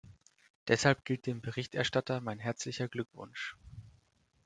Deshalb 0.67 1.05
gilt 1.05 1.27
dem 1.27 1.41
Berichterstatter 1.41 2.21
mein 2.21 2.39
herzlicher 2.39 2.87
Glückwunsch. 2.87 3.55